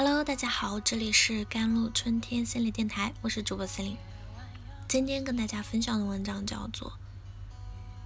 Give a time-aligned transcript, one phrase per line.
[0.00, 3.96] Hello，大家好，这里是甘露春天心理电台，我是主播司令。
[4.86, 6.90] 今天跟大家分享的文章叫做《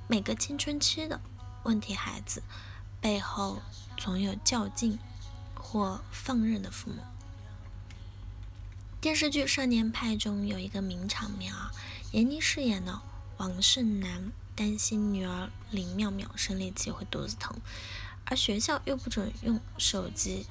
[0.09, 1.21] 每个青春期的
[1.65, 2.43] 问题孩子
[2.99, 3.61] 背后
[3.99, 4.99] 总有较劲
[5.55, 6.97] 或放任的父母》。
[8.99, 11.71] 电视剧《少年派》中有一个名场面啊，
[12.13, 13.03] 闫妮饰演的
[13.37, 17.55] 王胜男担心女儿林妙妙生理期会肚子疼，
[18.25, 20.47] 而学校又不准用手机。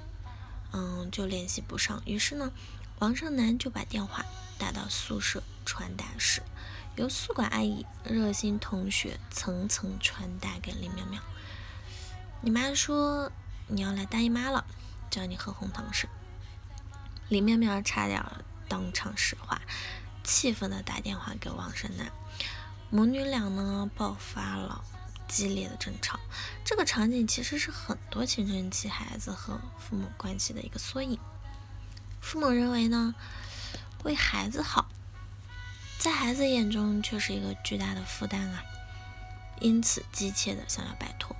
[0.71, 2.01] 嗯，就联系不上。
[2.05, 2.51] 于是呢，
[2.99, 4.25] 王胜男就把电话
[4.57, 6.41] 打到宿舍传达室，
[6.95, 11.21] 由宿管阿姨热心同学层层传达给林妙妙。
[12.41, 13.31] 你妈说
[13.67, 14.65] 你要来大姨妈了，
[15.09, 16.09] 叫你喝红糖水。
[17.29, 18.23] 林妙妙差点
[18.67, 19.61] 当场石化，
[20.23, 22.11] 气愤的打电话给王胜男，
[22.89, 24.83] 母女俩呢爆发了。
[25.31, 26.19] 激烈的争吵，
[26.65, 31.17] 这个场景其实是很多青春期孩子和父母关系的一个缩影。
[32.19, 33.15] 父母认为呢，
[34.03, 34.89] 为孩子好，
[35.97, 38.61] 在孩子眼中却是一个巨大的负担啊，
[39.61, 41.33] 因此急切的想要摆脱。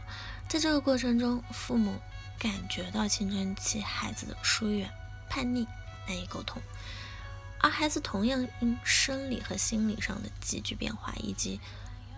[0.48, 2.00] 在这个过程中，父母
[2.40, 4.90] 感觉到青春期孩子的疏远、
[5.30, 5.68] 叛逆、
[6.08, 6.62] 难以沟通，
[7.60, 11.60] 而孩子同样因生理和心理上的急剧变化，以及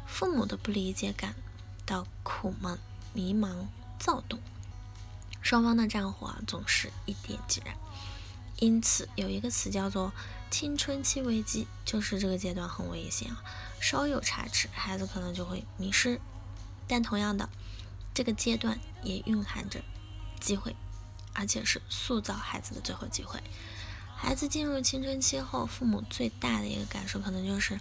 [0.06, 1.34] 父母的不理解感。
[1.86, 2.78] 到苦闷、
[3.14, 3.67] 迷茫、
[4.00, 4.39] 躁动，
[5.42, 7.75] 双方的战火啊总是一点即燃。
[8.58, 10.14] 因此，有一个词叫做
[10.50, 13.44] “青春期危机”，就是这个阶段很危险啊，
[13.81, 16.22] 稍有差池，孩子可能就会迷失。
[16.88, 17.50] 但同样的，
[18.14, 19.81] 这个阶段也蕴含着
[20.40, 20.75] 机会，
[21.34, 23.42] 而且是塑造孩子的最后机会。
[24.16, 27.78] 孩子进入青春期后，父母最大的一个感受可能就是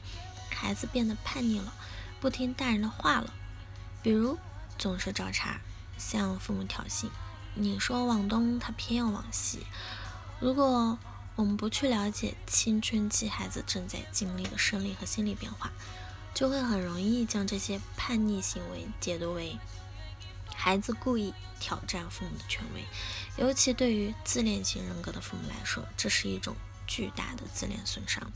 [0.50, 1.72] 孩子变得叛逆了，
[2.20, 3.32] 不听大人的话了。
[4.02, 4.36] 比如
[4.78, 5.60] 总是找茬，
[5.96, 7.08] 向父母挑衅。
[7.54, 9.66] 你说往东，他偏要往西。
[10.40, 10.98] 如果
[11.36, 15.70] 我们不去了解青春期孩子正在经历的生理和心理变化，
[16.34, 19.58] 就会很容易将这些叛逆行为解读为
[20.54, 22.84] 孩子故意挑战父母的权威。
[23.36, 26.56] 尤其对于自恋型人格的父母来说，这是一种
[26.86, 28.30] 巨大的自恋损伤，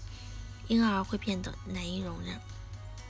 [0.69, 2.41] 因而会变得难以容忍。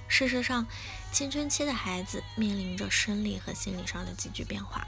[0.08, 0.66] 事实上，
[1.12, 4.86] 青春期的孩子面临着生理和心理上的急剧变化，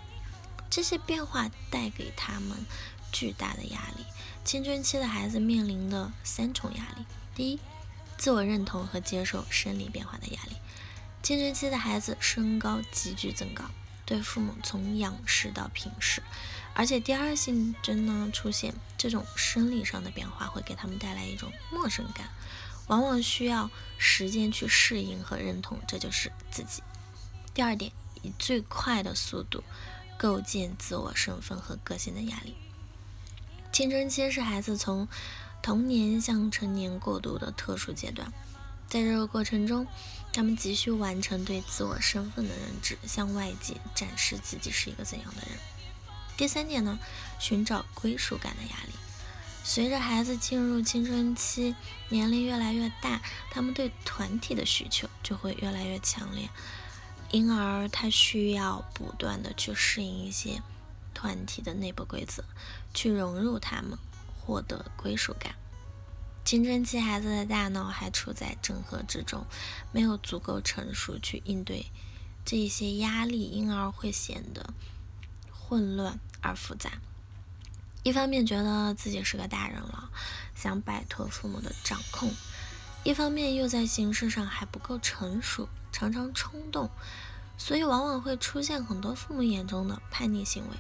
[0.71, 2.57] 这些变化带给他们
[3.13, 4.05] 巨大的压力。
[4.45, 7.61] 青春期的孩子面临的三重压力：第一，
[8.17, 10.57] 自我认同和接受生理变化的压力。
[11.23, 13.65] 青春期的孩子身高急剧增高，
[14.07, 16.23] 对父母从仰视到平视，
[16.73, 22.29] 而且第二性征呢出现这种生理上的变化，会给他们带来一种陌生感。
[22.89, 26.83] 往往需要时间去适应和认同，这就是自己。
[27.55, 29.63] 第二点，以最快的速度
[30.19, 32.55] 构建自我身份和个性的压力。
[33.73, 35.07] 青春期是孩子从
[35.63, 38.33] 童年向成年过渡的特殊阶段，
[38.89, 39.87] 在这个过程中，
[40.33, 45.59] 他们急需完成对自我身份的认知，向外界展示自己是一个怎样的人。
[46.37, 46.99] 第三点呢，
[47.39, 48.93] 寻找归属感的压力。
[49.69, 51.75] 随着孩子进入青春期，
[52.09, 53.21] 年龄越来越大，
[53.51, 56.49] 他们对团体的需求就会越来越强烈，
[57.31, 60.63] 因而他需要不断的去适应一些
[61.13, 62.43] 团体的内部规则，
[62.95, 63.99] 去融入他们，
[64.41, 65.55] 获得归属感。
[66.47, 69.45] 青春期孩子的大脑还处在整合之中，
[69.93, 71.85] 没有足够成熟去应对
[72.43, 74.73] 这些压力，因而会显得
[75.53, 76.93] 混乱而复杂。
[78.09, 80.11] 一方面觉得自己是个大人了，
[80.55, 82.31] 想摆脱父母的掌控；
[83.05, 86.89] 一方面又在形式上还不够成熟，常常冲动，
[87.59, 90.77] 所以往往会出现很多父母眼中的叛逆行为。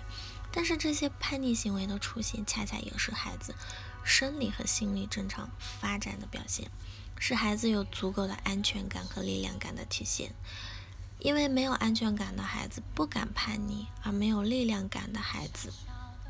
[0.50, 3.54] 但是这些叛逆行为的出现，恰恰也是孩子
[4.02, 6.70] 生理和心理正常发展的表现，
[7.18, 10.32] 是孩子有足够的安全感和力量感的体现。
[11.18, 15.70] 因为没有安全感的孩子不敢叛逆，而没有力量感的孩子。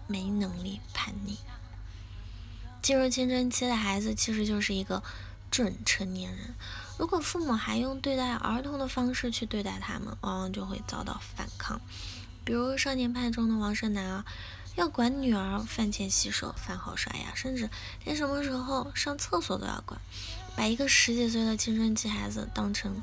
[0.08, 1.38] 没能力叛逆，
[2.82, 5.02] 进入青春期的孩子其实就是一个
[5.50, 6.55] 准成年人。
[6.99, 11.81] 如果父母还用对待儿童的方式去对待他们，往往就会遭到反抗。
[12.44, 14.25] 比如《少年派》中的王胜男啊，
[14.75, 17.69] 要管女儿饭前洗手、饭后刷牙，甚至
[18.04, 20.00] 连什么时候上厕所都要管，
[20.56, 23.02] 把一个十几岁的青春期孩子当成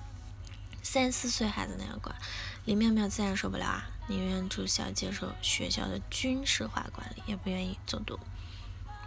[0.86, 2.16] 三四岁孩子那样管。
[2.64, 3.90] 李妙妙自然受不了啊。
[4.08, 8.20] 宁愿住校接受学校的军事化管理，也不愿意走读。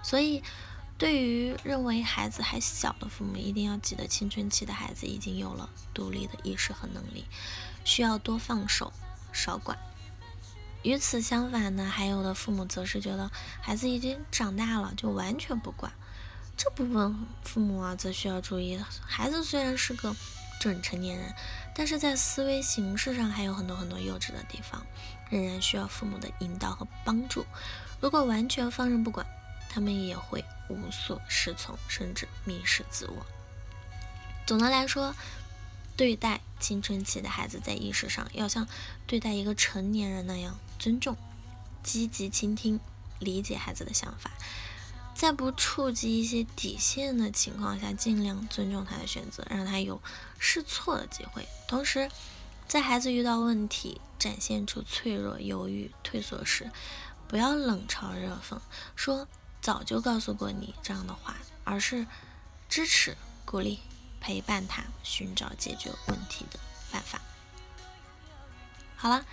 [0.03, 0.43] 所以，
[0.99, 7.27] 对于认为孩子还小的父母，一定要记得，青春期的孩子已经有了独立的意识和能力，
[7.85, 8.93] 需要多放手，
[9.33, 9.79] 少管。
[10.83, 13.31] 与此相反呢，还有的父母则是觉得
[13.61, 15.93] 孩子已经长大了，就完全不管。
[16.57, 18.77] 这部分父母啊，则需要注意，
[19.07, 20.17] 孩子虽然是个
[20.58, 21.34] 准成年人，
[21.75, 24.84] 但是在思维形式上还有很多很多幼稚的地方，
[25.31, 27.46] 仍然需要父母的引导和帮助。
[28.00, 29.26] 如果完全放任不管，
[29.69, 33.26] 他们也会无所适从，甚至迷失自我。
[34.46, 35.14] 总的来说，
[35.96, 38.66] 对待青春期的孩子，在意识上要像
[39.06, 41.16] 对待一个成年人那样尊重、
[41.82, 42.81] 积极倾听、
[43.19, 44.31] 理解孩子的想法，
[45.19, 50.00] 在不触及一些底线的情况下，尽量尊重他的选择，让他有
[50.38, 51.44] 试错的机会。
[51.67, 52.09] 同时，
[52.69, 56.70] 在孩子遇到问题、展现出脆弱、犹豫、退缩时，
[57.26, 58.61] 不要冷嘲热讽，
[58.94, 59.26] 说。
[59.61, 62.06] 早就告诉过你这样的话，而是
[62.69, 63.81] 支持、鼓励、
[64.20, 66.61] 陪伴他寻找解决问题的
[66.93, 67.20] 办法。
[68.94, 69.26] 好了，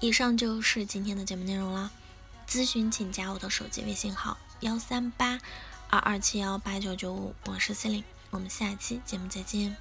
[0.00, 1.92] 以上就是今天的节目内容了。
[2.48, 5.38] 咨询请加我的手机微信号：幺三八
[5.90, 9.76] 二二七幺八九九五，我是 C 琳，我们下期节目再见。